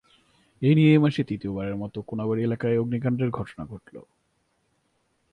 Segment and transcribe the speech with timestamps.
[0.61, 3.95] এ নিয়ে এই মাসে তৃতীয়বারের মতো কোনাবাড়ী এলাকায় অগ্নিকাণ্ডের ঘটনা ঘটল।